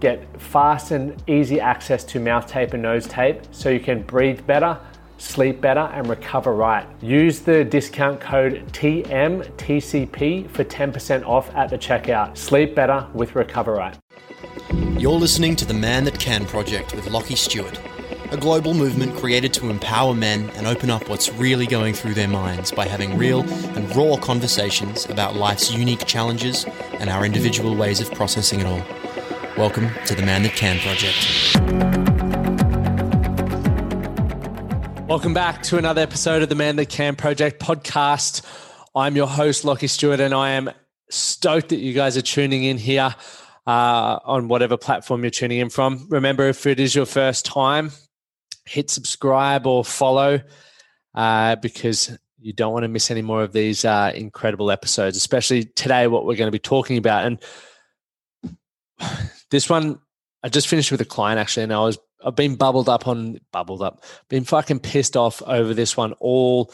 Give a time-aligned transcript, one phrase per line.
[0.00, 4.46] get fast and easy access to mouth tape and nose tape so you can breathe
[4.46, 4.78] better,
[5.18, 6.86] sleep better, and recover right.
[7.02, 12.36] Use the discount code TMTCP for 10% off at the checkout.
[12.36, 13.96] Sleep better with Recover Right.
[14.98, 17.80] You're listening to the Man That Can project with Lachie Stuart,
[18.30, 22.28] a global movement created to empower men and open up what's really going through their
[22.28, 23.40] minds by having real
[23.76, 26.64] and raw conversations about life's unique challenges
[26.98, 28.82] and our individual ways of processing it all.
[29.58, 31.18] Welcome to the Man That Can Project.
[35.08, 38.42] Welcome back to another episode of the Man That Can Project podcast.
[38.94, 40.70] I'm your host, Lachie Stuart, and I am
[41.10, 43.12] stoked that you guys are tuning in here
[43.66, 46.06] uh, on whatever platform you're tuning in from.
[46.08, 47.90] Remember, if it is your first time,
[48.64, 50.40] hit subscribe or follow
[51.16, 55.64] uh, because you don't want to miss any more of these uh, incredible episodes, especially
[55.64, 57.26] today, what we're going to be talking about.
[57.26, 57.42] And
[59.50, 59.98] this one,
[60.42, 63.38] I just finished with a client actually, and I was I've been bubbled up on
[63.52, 66.72] bubbled up, been fucking pissed off over this one all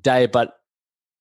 [0.00, 0.58] day, but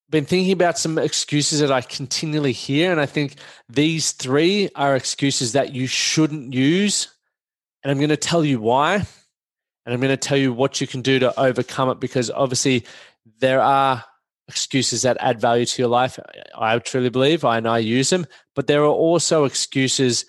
[0.09, 3.36] been thinking about some excuses that I continually hear, and I think
[3.67, 7.14] these three are excuses that you shouldn't use,
[7.84, 10.88] and I'm going to tell you why, and I'm going to tell you what you
[10.88, 12.86] can do to overcome it because obviously
[13.40, 14.03] there are
[14.47, 16.19] excuses that add value to your life.
[16.56, 20.25] I truly believe I and I use them, but there are also excuses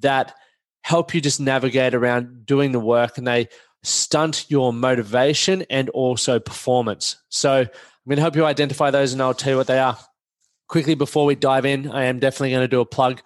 [0.00, 0.34] that
[0.82, 3.48] help you just navigate around doing the work and they
[3.82, 7.16] stunt your motivation and also performance.
[7.28, 7.68] So I'm
[8.08, 9.98] going to help you identify those and I'll tell you what they are.
[10.68, 13.22] Quickly before we dive in, I am definitely going to do a plug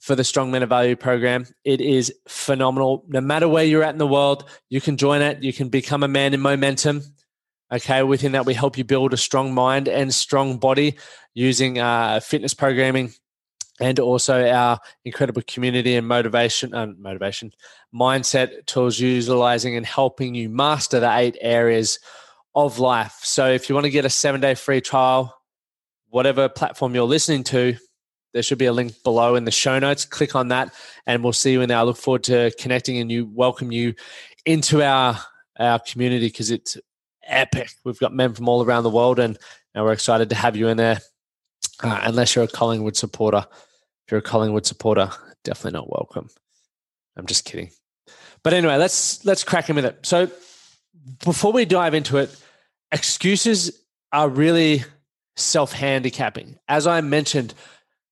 [0.00, 1.46] for the Strong Men of Value program.
[1.64, 3.04] It is phenomenal.
[3.08, 5.42] No matter where you're at in the world, you can join it.
[5.42, 7.02] You can become a man in momentum.
[7.72, 10.96] Okay, within that, we help you build a strong mind and strong body
[11.34, 13.12] using uh, fitness programming,
[13.80, 17.52] and also our incredible community and motivation and uh, motivation
[17.94, 21.98] mindset tools utilizing and helping you master the eight areas
[22.54, 23.18] of life.
[23.22, 25.34] So if you want to get a seven day free trial
[26.10, 27.76] whatever platform you're listening to
[28.32, 30.04] there should be a link below in the show notes.
[30.04, 30.72] Click on that
[31.06, 31.78] and we'll see you in there.
[31.78, 33.94] I look forward to connecting and you welcome you
[34.44, 35.18] into our
[35.58, 36.76] our community because it's
[37.24, 37.70] epic.
[37.84, 39.38] We've got men from all around the world and,
[39.74, 41.00] and we're excited to have you in there
[41.82, 43.46] uh, unless you're a collingwood supporter
[44.08, 45.10] if you're a Collingwood supporter,
[45.44, 46.30] definitely not welcome.
[47.18, 47.70] I'm just kidding.
[48.42, 49.98] But anyway, let's let's crack in with it.
[50.06, 50.30] So
[51.26, 52.34] before we dive into it,
[52.90, 54.82] excuses are really
[55.36, 56.58] self-handicapping.
[56.68, 57.52] As I mentioned,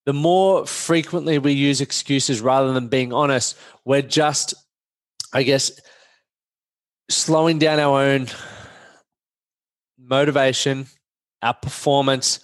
[0.05, 4.53] the more frequently we use excuses rather than being honest, we're just,
[5.33, 5.81] I guess,
[7.09, 8.27] slowing down our own
[9.99, 10.89] motivation,
[11.41, 12.41] our performance,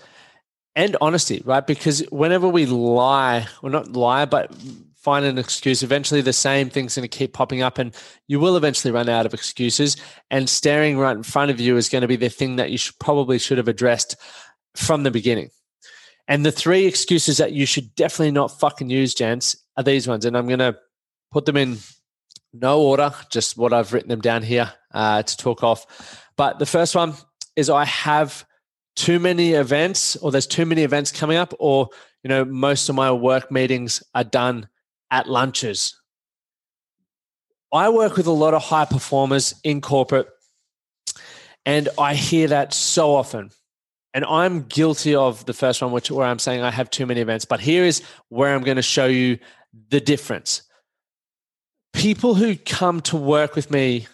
[0.75, 1.67] and honesty, right?
[1.67, 4.55] Because whenever we lie, or not lie, but
[4.97, 7.95] find an excuse, eventually the same thing's going to keep popping up, and
[8.29, 9.97] you will eventually run out of excuses.
[10.31, 12.79] And staring right in front of you is going to be the thing that you
[12.79, 14.17] should, probably should have addressed
[14.75, 15.51] from the beginning.
[16.29, 20.25] And the three excuses that you should definitely not fucking use, gents, are these ones.
[20.25, 20.77] And I'm going to
[21.33, 21.79] put them in
[22.53, 26.23] no order, just what I've written them down here uh, to talk off.
[26.37, 27.15] But the first one
[27.57, 28.47] is I have
[28.97, 31.89] too many events or there's too many events coming up or
[32.23, 34.69] you know most of my work meetings are done
[35.11, 35.99] at lunches.
[37.73, 40.29] I work with a lot of high performers in corporate
[41.65, 43.51] and i hear that so often.
[44.15, 47.21] And i'm guilty of the first one which where i'm saying i have too many
[47.21, 49.39] events but here is where i'm going to show you
[49.89, 50.63] the difference.
[51.93, 54.07] People who come to work with me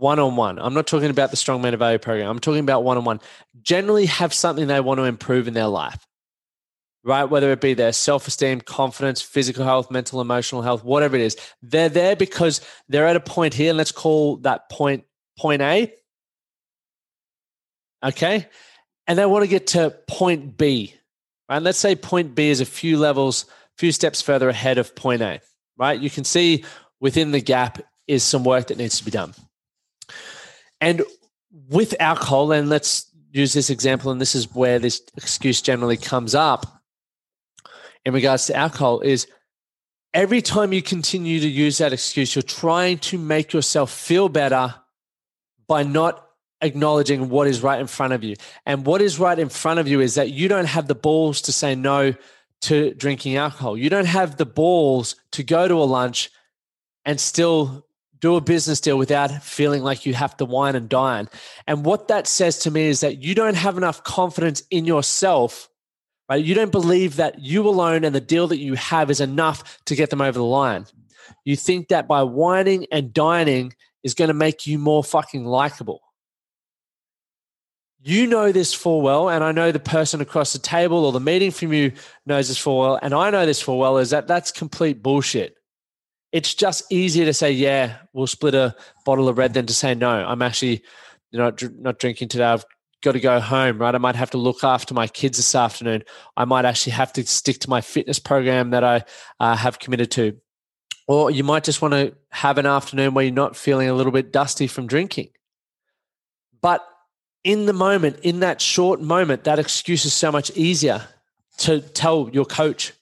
[0.00, 0.58] one on one.
[0.58, 2.28] I'm not talking about the Strong Men of Value program.
[2.28, 3.20] I'm talking about one on one.
[3.62, 6.06] Generally, have something they want to improve in their life,
[7.04, 7.24] right?
[7.24, 11.36] Whether it be their self esteem, confidence, physical health, mental, emotional health, whatever it is.
[11.62, 15.04] They're there because they're at a point here, and let's call that point
[15.38, 15.92] point A.
[18.02, 18.48] Okay.
[19.06, 20.94] And they want to get to point B,
[21.48, 21.62] right?
[21.62, 23.44] Let's say point B is a few levels,
[23.76, 25.40] few steps further ahead of point A,
[25.76, 26.00] right?
[26.00, 26.64] You can see
[27.00, 29.34] within the gap is some work that needs to be done.
[30.80, 31.02] And
[31.68, 36.34] with alcohol, and let's use this example, and this is where this excuse generally comes
[36.34, 36.82] up
[38.04, 39.26] in regards to alcohol, is
[40.14, 44.74] every time you continue to use that excuse, you're trying to make yourself feel better
[45.66, 46.26] by not
[46.62, 48.36] acknowledging what is right in front of you.
[48.66, 51.42] And what is right in front of you is that you don't have the balls
[51.42, 52.14] to say no
[52.62, 53.76] to drinking alcohol.
[53.76, 56.30] You don't have the balls to go to a lunch
[57.04, 57.86] and still
[58.20, 61.28] do a business deal without feeling like you have to wine and dine.
[61.66, 65.68] And what that says to me is that you don't have enough confidence in yourself,
[66.28, 66.44] right?
[66.44, 69.96] You don't believe that you alone and the deal that you have is enough to
[69.96, 70.86] get them over the line.
[71.44, 73.72] You think that by whining and dining
[74.04, 76.00] is going to make you more fucking likable.
[78.02, 81.20] You know this full well, and I know the person across the table or the
[81.20, 81.92] meeting from you
[82.24, 85.54] knows this full well, and I know this full well, is that that's complete bullshit
[86.32, 88.74] it's just easier to say, yeah, we'll split a
[89.04, 90.82] bottle of red than to say, no, I'm actually
[91.30, 92.44] you know, not drinking today.
[92.44, 92.64] I've
[93.02, 93.94] got to go home, right?
[93.94, 96.02] I might have to look after my kids this afternoon.
[96.36, 99.04] I might actually have to stick to my fitness program that I
[99.38, 100.36] uh, have committed to.
[101.08, 104.12] Or you might just want to have an afternoon where you're not feeling a little
[104.12, 105.30] bit dusty from drinking.
[106.60, 106.86] But
[107.42, 111.02] in the moment, in that short moment, that excuse is so much easier
[111.58, 112.92] to tell your coach,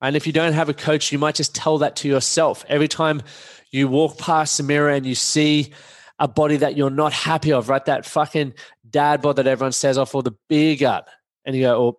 [0.00, 2.64] and if you don't have a coach, you might just tell that to yourself.
[2.68, 3.22] Every time
[3.70, 5.72] you walk past the mirror and you see
[6.18, 7.84] a body that you're not happy of, right?
[7.84, 8.54] That fucking
[8.88, 11.08] dad bod that everyone says off or the beer gut.
[11.44, 11.98] And you go, oh,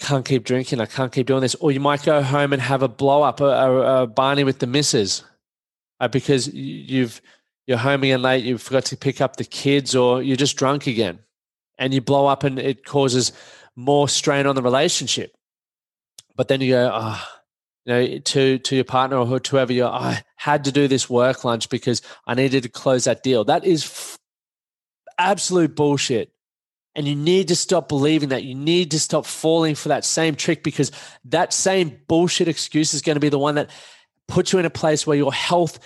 [0.00, 0.80] can't keep drinking.
[0.80, 1.54] I can't keep doing this.
[1.56, 4.58] Or you might go home and have a blow up, a, a, a Barney with
[4.58, 5.22] the missus,
[6.00, 7.20] uh, because you've
[7.66, 8.44] you're home again late.
[8.44, 11.20] You forgot to pick up the kids, or you're just drunk again,
[11.78, 13.32] and you blow up, and it causes
[13.76, 15.34] more strain on the relationship.
[16.36, 17.28] But then you go, oh,
[17.84, 21.44] you know, to to your partner or whoever you I had to do this work
[21.44, 23.44] lunch because I needed to close that deal.
[23.44, 24.18] That is f-
[25.18, 26.32] absolute bullshit.
[26.94, 28.44] And you need to stop believing that.
[28.44, 30.92] You need to stop falling for that same trick because
[31.24, 33.70] that same bullshit excuse is going to be the one that
[34.28, 35.78] puts you in a place where your health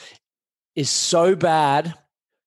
[0.74, 1.94] is so bad,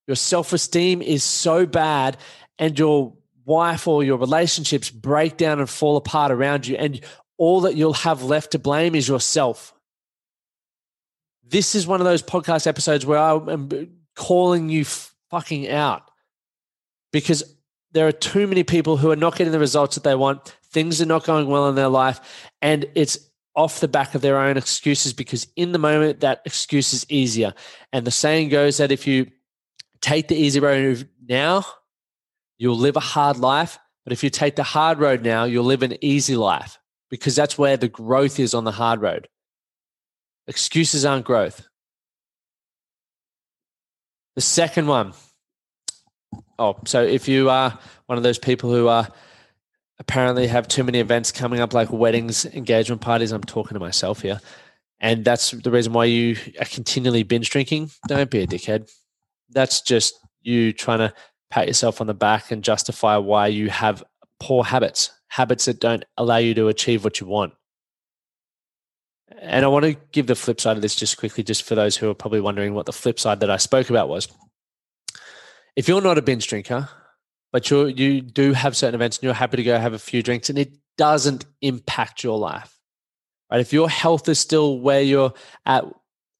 [0.07, 2.17] your self esteem is so bad,
[2.57, 3.13] and your
[3.49, 7.01] wife or your relationships break down and fall apart around you, and
[7.37, 9.73] all that you'll have left to blame is yourself.
[11.43, 14.85] This is one of those podcast episodes where I am calling you
[15.31, 16.03] fucking out
[17.11, 17.43] because
[17.91, 20.55] there are too many people who are not getting the results that they want.
[20.71, 22.21] Things are not going well in their life,
[22.61, 23.17] and it's
[23.55, 27.53] off the back of their own excuses because in the moment that excuse is easier.
[27.91, 29.31] And the saying goes that if you
[30.01, 31.65] take the easy road now,
[32.59, 35.81] You'll live a hard life, but if you take the hard road now, you'll live
[35.81, 36.77] an easy life
[37.09, 39.27] because that's where the growth is on the hard road.
[40.45, 41.67] Excuses aren't growth.
[44.35, 45.13] The second one.
[46.59, 49.07] Oh, so if you are one of those people who are
[49.99, 54.21] apparently have too many events coming up like weddings, engagement parties, I'm talking to myself
[54.21, 54.39] here.
[54.99, 57.91] And that's the reason why you are continually binge drinking.
[58.07, 58.91] Don't be a dickhead.
[59.49, 61.13] That's just you trying to
[61.49, 64.03] pat yourself on the back and justify why you have
[64.39, 67.53] poor habits, habits that don't allow you to achieve what you want.
[69.41, 71.95] And I want to give the flip side of this just quickly, just for those
[71.95, 74.27] who are probably wondering what the flip side that I spoke about was.
[75.75, 76.89] If you're not a binge drinker,
[77.51, 80.21] but you you do have certain events and you're happy to go have a few
[80.21, 82.77] drinks and it doesn't impact your life,
[83.51, 83.61] right?
[83.61, 85.33] If your health is still where you're
[85.65, 85.85] at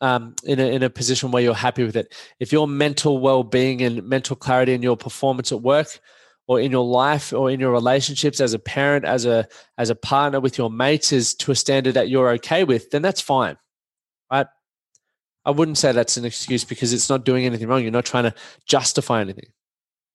[0.01, 2.13] um, in, a, in a position where you're happy with it.
[2.39, 5.99] If your mental well being and mental clarity in your performance at work
[6.47, 9.95] or in your life or in your relationships as a parent, as a as a
[9.95, 13.57] partner with your mates is to a standard that you're okay with, then that's fine.
[14.31, 14.47] Right?
[15.45, 17.81] I wouldn't say that's an excuse because it's not doing anything wrong.
[17.81, 19.47] You're not trying to justify anything.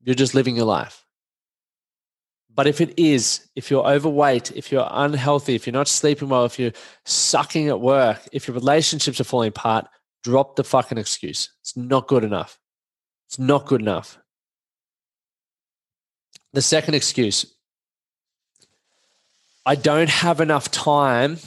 [0.02, 1.03] You're just living your life.
[2.54, 6.44] But if it is, if you're overweight, if you're unhealthy, if you're not sleeping well,
[6.44, 6.72] if you're
[7.04, 9.86] sucking at work, if your relationships are falling apart,
[10.22, 11.50] drop the fucking excuse.
[11.60, 12.58] It's not good enough.
[13.26, 14.18] It's not good enough.
[16.52, 17.46] The second excuse
[19.66, 21.38] I don't have enough time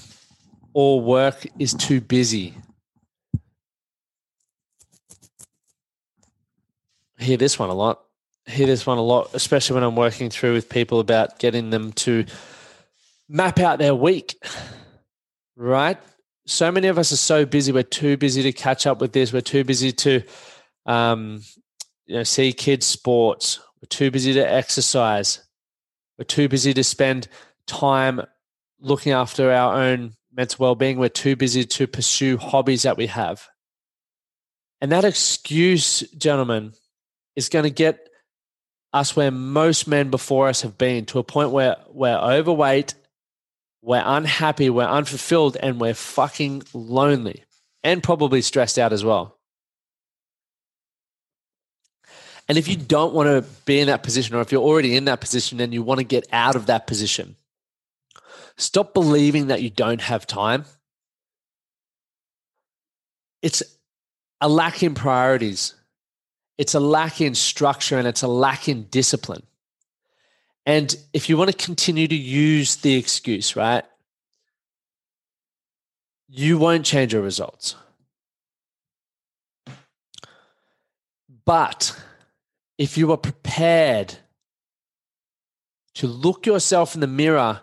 [0.74, 2.56] or work is too busy.
[7.20, 8.07] I hear this one a lot
[8.48, 11.92] hear this one a lot, especially when I'm working through with people about getting them
[11.94, 12.26] to
[13.30, 14.42] map out their week,
[15.56, 15.98] right?
[16.46, 17.72] So many of us are so busy.
[17.72, 19.34] We're too busy to catch up with this.
[19.34, 20.22] We're too busy to,
[20.86, 21.42] um,
[22.06, 23.60] you know, see kids' sports.
[23.82, 25.46] We're too busy to exercise.
[26.18, 27.28] We're too busy to spend
[27.68, 28.22] time
[28.80, 30.98] looking after our own mental well-being.
[30.98, 33.46] We're too busy to pursue hobbies that we have.
[34.80, 36.74] And that excuse, gentlemen,
[37.36, 38.08] is going to get
[38.94, 42.96] us where most men before us have been to a point where we're overweight,
[43.82, 47.44] we're unhappy, we're unfulfilled, and we're fucking lonely
[47.84, 49.38] and probably stressed out as well.
[52.50, 55.06] And if you don't want to be in that position, or if you're already in
[55.06, 57.36] that position and you want to get out of that position,
[58.56, 60.66] stop believing that you don't have time.
[63.42, 63.64] It's
[64.40, 65.76] a lack in priorities,
[66.58, 69.44] it's a lack in structure, and it's a lack in discipline.
[70.66, 73.86] And if you want to continue to use the excuse, right,
[76.28, 77.76] you won't change your results.
[81.46, 81.98] But
[82.78, 84.16] if you are prepared
[85.96, 87.62] to look yourself in the mirror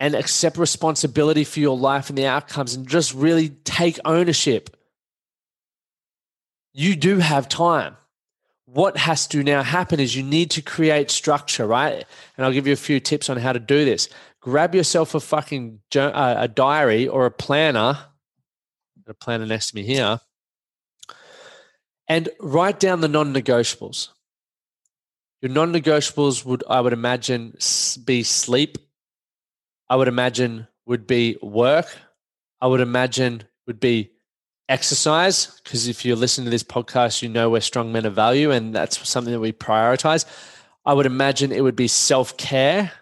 [0.00, 4.74] and accept responsibility for your life and the outcomes and just really take ownership,
[6.72, 7.96] you do have time.
[8.72, 12.06] What has to now happen is you need to create structure, right?
[12.36, 14.08] And I'll give you a few tips on how to do this.
[14.40, 17.98] Grab yourself a fucking uh, a diary or a planner,
[19.06, 20.20] a planner next to me here,
[22.08, 24.08] and write down the non-negotiables.
[25.42, 27.54] Your non-negotiables would, I would imagine,
[28.04, 28.78] be sleep.
[29.90, 31.94] I would imagine would be work.
[32.58, 34.12] I would imagine would be
[34.68, 38.50] exercise because if you're listening to this podcast, you know we're strong men of value,
[38.50, 40.24] and that's something that we prioritize.
[40.84, 42.92] I would imagine it would be self care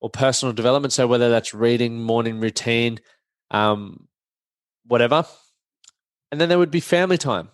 [0.00, 0.92] or personal development.
[0.92, 3.00] So whether that's reading, morning routine,
[3.50, 4.08] um,
[4.86, 5.26] whatever,
[6.30, 7.48] and then there would be family time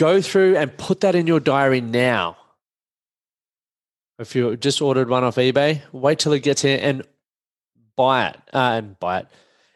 [0.00, 2.34] go through and put that in your diary now.
[4.18, 7.02] If you just ordered one off eBay, wait till it gets here and
[7.96, 9.26] buy it uh, and buy it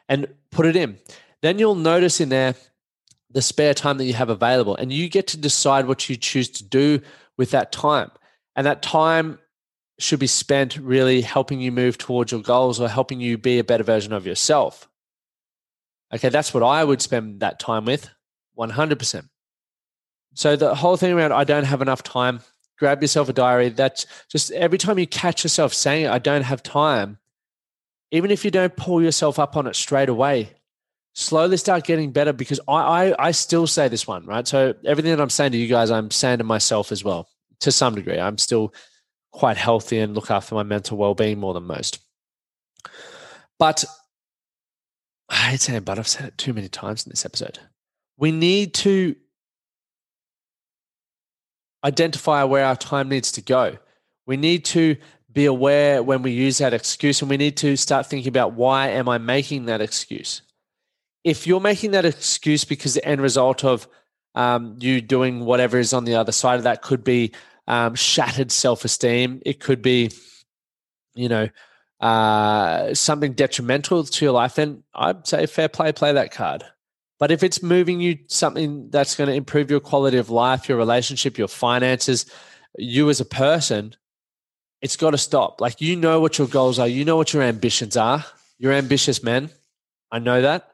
[0.09, 0.99] and put it in.
[1.43, 2.55] Then you'll notice in there
[3.31, 6.49] the spare time that you have available, and you get to decide what you choose
[6.49, 7.01] to do
[7.37, 8.11] with that time.
[8.55, 9.39] And that time
[9.99, 13.65] should be spent really helping you move towards your goals or helping you be a
[13.65, 14.89] better version of yourself.
[16.13, 18.09] Okay, that's what I would spend that time with
[18.57, 19.29] 100%.
[20.35, 22.41] So the whole thing around I don't have enough time,
[22.79, 23.69] grab yourself a diary.
[23.69, 27.19] That's just every time you catch yourself saying I don't have time,
[28.15, 30.51] even if you don't pull yourself up on it straight away,
[31.15, 34.47] slowly start getting better because I, I, I still say this one, right?
[34.47, 37.29] So everything that I'm saying to you guys, I'm saying to myself as well,
[37.61, 38.21] to some degree.
[38.21, 38.73] I'm still
[39.33, 41.99] quite healthy and look after my mental well-being more than most.
[43.59, 43.85] But
[45.29, 47.59] I hate saying but I've said it too many times in this episode.
[48.17, 49.17] We need to
[51.85, 53.79] identify where our time needs to go.
[54.25, 54.99] We need to
[55.35, 58.89] be aware when we use that excuse and we need to start thinking about why
[58.89, 60.43] am I making that excuse?
[61.25, 63.89] If you're making that excuse because the end result of
[64.35, 67.33] um, you doing whatever is on the other side of that could be
[67.67, 70.11] um, shattered self esteem, it could be,
[71.15, 71.49] you know,
[72.01, 76.65] uh, something detrimental to your life, then I'd say fair play, play that card.
[77.19, 80.77] But if it's moving you something that's going to improve your quality of life, your
[80.77, 82.27] relationship, your finances,
[82.77, 83.95] you as a person,
[84.85, 85.63] it's got to stop.
[85.63, 88.23] Like you know what your goals are, you know what your ambitions are.
[88.59, 89.49] You're ambitious men.
[90.13, 90.71] I know that.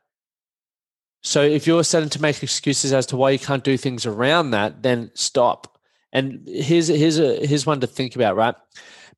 [1.22, 4.50] So if you're starting to make excuses as to why you can't do things around
[4.50, 5.78] that, then stop.
[6.12, 8.56] And here's here's a here's one to think about, right?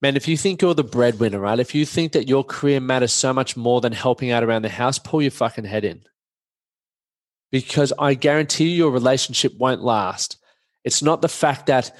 [0.02, 1.58] Man, if you think you're the breadwinner, right?
[1.58, 4.68] If you think that your career matters so much more than helping out around the
[4.68, 6.02] house, pull your fucking head in
[7.50, 10.36] because I guarantee you your relationship won't last.
[10.84, 11.96] It's not the fact that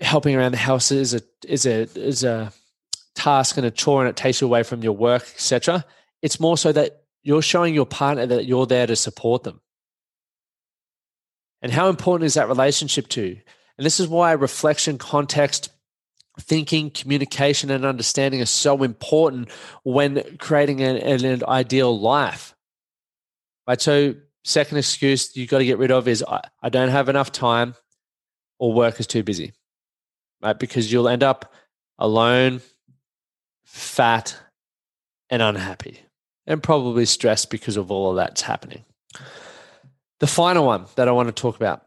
[0.00, 2.52] helping around the house is a is a is a
[3.14, 5.84] task and a chore and it takes you away from your work, etc.
[6.22, 9.60] It's more so that you're showing your partner that you're there to support them.
[11.62, 13.40] And how important is that relationship to you?
[13.78, 15.70] And this is why reflection, context,
[16.40, 19.50] thinking, communication, and understanding are so important
[19.82, 22.54] when creating an, an ideal life.
[23.66, 23.80] Right.
[23.80, 24.14] So
[24.46, 27.74] Second excuse you've got to get rid of is I, I don't have enough time
[28.60, 29.52] or work is too busy,
[30.42, 30.58] right?
[30.58, 31.52] Because you'll end up
[31.98, 32.60] alone,
[33.64, 34.36] fat,
[35.30, 36.00] and unhappy,
[36.46, 38.84] and probably stressed because of all of that's happening.
[40.20, 41.86] The final one that I want to talk about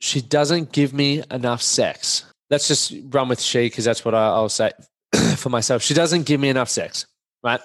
[0.00, 2.24] she doesn't give me enough sex.
[2.48, 4.72] Let's just run with she because that's what I, will say
[5.36, 5.82] for myself.
[5.82, 7.06] She doesn't give me enough sex,
[7.44, 7.60] right?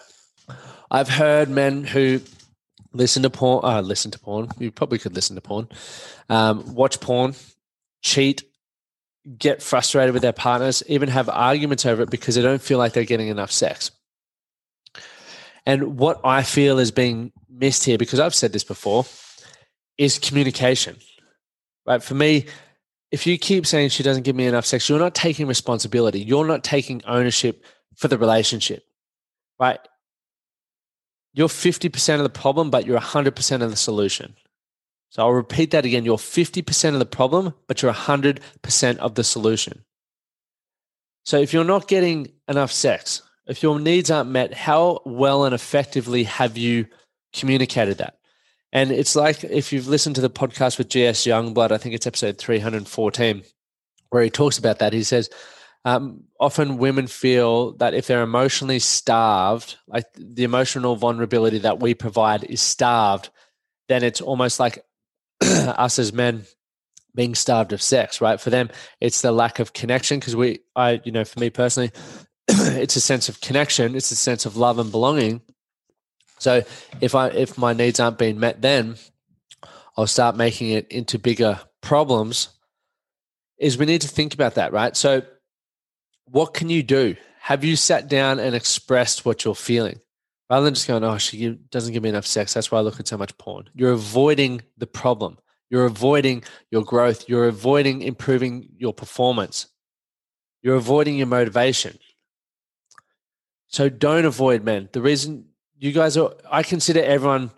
[0.91, 2.21] I've heard men who
[2.93, 3.63] listen to porn.
[3.63, 4.49] Uh, listen to porn.
[4.59, 5.69] You probably could listen to porn.
[6.29, 7.35] Um, watch porn,
[8.03, 8.43] cheat,
[9.37, 12.93] get frustrated with their partners, even have arguments over it because they don't feel like
[12.93, 13.91] they're getting enough sex.
[15.65, 19.05] And what I feel is being missed here, because I've said this before,
[19.97, 20.97] is communication.
[21.85, 22.03] Right?
[22.03, 22.45] For me,
[23.11, 26.19] if you keep saying she doesn't give me enough sex, you're not taking responsibility.
[26.19, 27.63] You're not taking ownership
[27.95, 28.83] for the relationship,
[29.59, 29.79] right?
[31.33, 34.35] You're 50% of the problem, but you're 100% of the solution.
[35.15, 36.03] So I'll repeat that again.
[36.03, 39.85] You're 50% of the problem, but you're 100% of the solution.
[41.23, 45.55] So if you're not getting enough sex, if your needs aren't met, how well and
[45.55, 46.87] effectively have you
[47.31, 48.17] communicated that?
[48.73, 52.07] And it's like if you've listened to the podcast with GS Youngblood, I think it's
[52.07, 53.43] episode 314,
[54.09, 54.91] where he talks about that.
[54.91, 55.29] He says,
[55.85, 61.93] um, often women feel that if they're emotionally starved, like the emotional vulnerability that we
[61.93, 63.29] provide is starved,
[63.87, 64.83] then it's almost like
[65.77, 66.45] us as men
[67.15, 68.39] being starved of sex, right?
[68.39, 71.91] For them, it's the lack of connection because we, I, you know, for me personally,
[72.47, 75.41] it's a sense of connection, it's a sense of love and belonging.
[76.39, 76.63] So
[77.01, 78.97] if I if my needs aren't being met, then
[79.97, 82.49] I'll start making it into bigger problems.
[83.57, 84.95] Is we need to think about that, right?
[84.97, 85.21] So
[86.25, 87.15] what can you do?
[87.39, 90.01] Have you sat down and expressed what you're feeling?
[90.49, 92.53] Rather than just going, oh, she doesn't give me enough sex.
[92.53, 93.69] That's why I look at so much porn.
[93.73, 95.39] You're avoiding the problem.
[95.69, 97.27] You're avoiding your growth.
[97.27, 99.67] You're avoiding improving your performance.
[100.61, 101.97] You're avoiding your motivation.
[103.67, 104.89] So don't avoid men.
[104.91, 105.45] The reason
[105.77, 107.51] you guys are, I consider everyone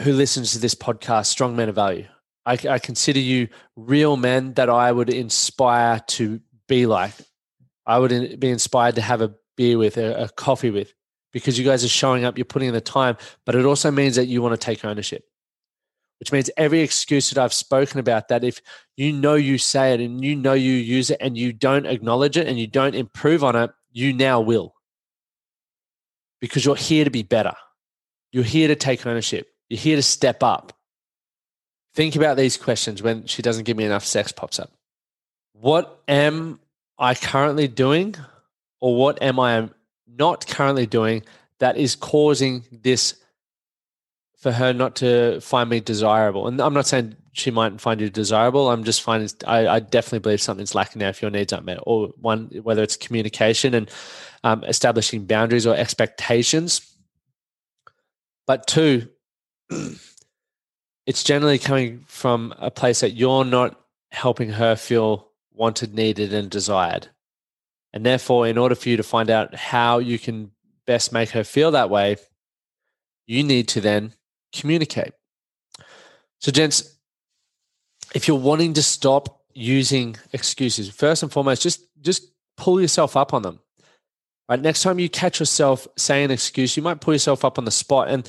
[0.00, 2.06] who listens to this podcast strong men of value.
[2.46, 7.14] I, I consider you real men that I would inspire to be like.
[7.86, 10.92] I would be inspired to have a beer with, a, a coffee with,
[11.34, 14.14] because you guys are showing up, you're putting in the time, but it also means
[14.14, 15.24] that you want to take ownership,
[16.20, 18.62] which means every excuse that I've spoken about, that if
[18.96, 22.38] you know you say it and you know you use it and you don't acknowledge
[22.38, 24.74] it and you don't improve on it, you now will.
[26.40, 27.54] Because you're here to be better.
[28.30, 29.48] You're here to take ownership.
[29.68, 30.72] You're here to step up.
[31.94, 34.70] Think about these questions when she doesn't give me enough sex pops up.
[35.52, 36.60] What am
[36.96, 38.14] I currently doing,
[38.80, 39.68] or what am I
[40.06, 41.22] not currently doing
[41.58, 43.14] that is causing this
[44.38, 46.46] for her not to find me desirable?
[46.46, 48.70] And I'm not saying she might find you desirable.
[48.70, 51.78] I'm just finding I, I definitely believe something's lacking there if your needs aren't met,
[51.82, 53.90] or one whether it's communication and
[54.44, 56.80] um, establishing boundaries or expectations.
[58.46, 59.08] But two,
[61.06, 66.50] it's generally coming from a place that you're not helping her feel wanted, needed, and
[66.50, 67.08] desired.
[67.94, 70.50] And therefore, in order for you to find out how you can
[70.84, 72.16] best make her feel that way,
[73.24, 74.12] you need to then
[74.52, 75.12] communicate.
[76.40, 76.98] So, gents,
[78.12, 83.32] if you're wanting to stop using excuses, first and foremost, just just pull yourself up
[83.32, 83.60] on them.
[84.48, 84.60] Right.
[84.60, 87.70] Next time you catch yourself saying an excuse, you might pull yourself up on the
[87.70, 88.08] spot.
[88.08, 88.28] And,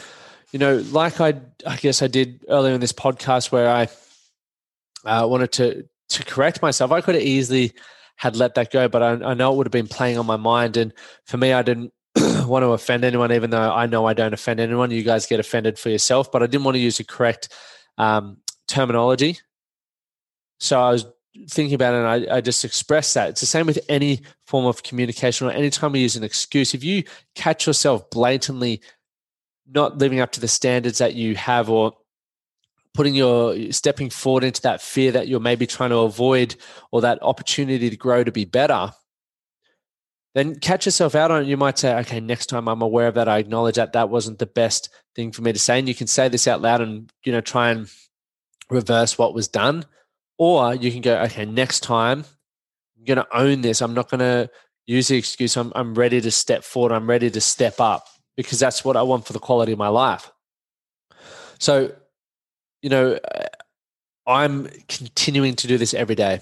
[0.51, 3.87] you know, like I I guess I did earlier in this podcast where I
[5.05, 6.91] uh, wanted to to correct myself.
[6.91, 7.73] I could have easily
[8.15, 10.37] had let that go, but I, I know it would have been playing on my
[10.37, 10.77] mind.
[10.77, 10.93] And
[11.25, 14.59] for me, I didn't want to offend anyone, even though I know I don't offend
[14.59, 14.91] anyone.
[14.91, 17.53] You guys get offended for yourself, but I didn't want to use the correct
[17.97, 19.39] um, terminology.
[20.59, 21.05] So I was
[21.49, 23.29] thinking about it and I, I, just expressed that.
[23.29, 26.73] It's the same with any form of communication or anytime we use an excuse.
[26.73, 27.03] If you
[27.35, 28.81] catch yourself blatantly
[29.67, 31.93] not living up to the standards that you have or
[32.95, 36.55] putting your stepping forward into that fear that you're maybe trying to avoid
[36.91, 38.91] or that opportunity to grow to be better
[40.35, 41.47] then catch yourself out on it.
[41.47, 44.37] You might say okay next time i'm aware of that i acknowledge that that wasn't
[44.37, 45.79] the best thing for me to say.
[45.79, 47.89] And you can say this out loud and you know try and
[48.69, 49.85] reverse what was done.
[50.37, 52.25] Or you can go okay next time
[52.97, 53.81] i'm going to own this.
[53.81, 54.49] I'm not going to
[54.85, 56.91] use the excuse I'm, I'm ready to step forward.
[56.91, 58.05] I'm ready to step up
[58.35, 60.31] because that's what i want for the quality of my life.
[61.59, 61.93] So
[62.85, 63.45] you know, uh,
[64.27, 66.39] I'm continuing to do this every day.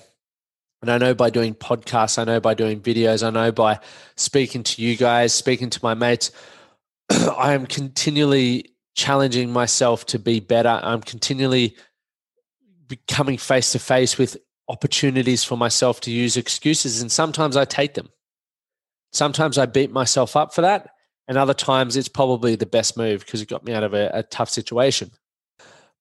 [0.81, 3.79] And I know by doing podcasts, I know by doing videos, I know by
[4.17, 6.31] speaking to you guys, speaking to my mates,
[7.09, 10.81] I am continually challenging myself to be better.
[10.83, 11.77] I'm continually
[12.89, 14.35] becoming face to face with
[14.67, 17.01] opportunities for myself to use excuses.
[17.01, 18.09] And sometimes I take them.
[19.13, 20.89] Sometimes I beat myself up for that.
[21.29, 24.11] And other times it's probably the best move because it got me out of a,
[24.13, 25.11] a tough situation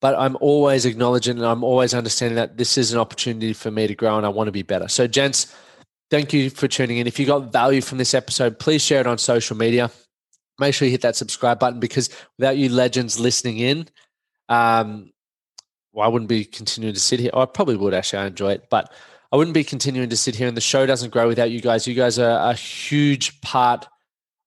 [0.03, 3.87] but I'm always acknowledging and I'm always understanding that this is an opportunity for me
[3.87, 4.89] to grow and I want to be better.
[4.89, 5.55] So, gents,
[6.11, 7.07] thank you for tuning in.
[7.07, 9.93] If you got value from this episode, please share it on social media.
[10.59, 13.89] Make sure you hit that subscribe button because without you legends listening in,
[14.49, 15.13] um,
[15.93, 17.31] well, I wouldn't be continuing to sit here.
[17.33, 18.21] Oh, I probably would actually.
[18.21, 18.93] I enjoy it, but
[19.31, 20.49] I wouldn't be continuing to sit here.
[20.49, 21.87] And the show doesn't grow without you guys.
[21.87, 23.87] You guys are a huge part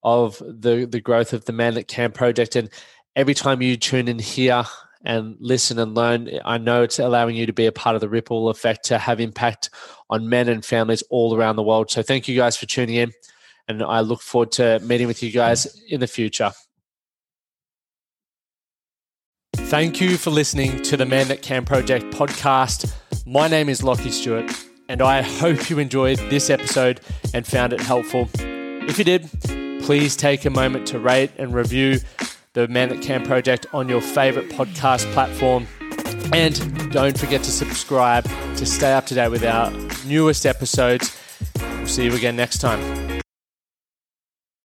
[0.03, 2.57] of the the growth of the Man That Can project.
[2.57, 2.69] And
[3.15, 4.65] every time you tune in here
[5.03, 6.29] and listen and learn.
[6.45, 9.19] I know it's allowing you to be a part of the ripple effect to have
[9.19, 9.69] impact
[10.09, 11.91] on men and families all around the world.
[11.91, 13.11] So thank you guys for tuning in.
[13.67, 16.51] And I look forward to meeting with you guys in the future.
[19.55, 22.93] Thank you for listening to the Man That Can Project podcast.
[23.25, 24.51] My name is Lachie Stuart,
[24.87, 27.01] and I hope you enjoyed this episode
[27.33, 28.29] and found it helpful.
[28.37, 29.27] If you did,
[29.81, 31.99] please take a moment to rate and review
[32.55, 35.67] the Man That Can Project on your favorite podcast platform.
[36.33, 38.23] And don't forget to subscribe
[38.55, 39.71] to stay up to date with our
[40.07, 41.15] newest episodes.
[41.59, 43.14] We'll see you again next time.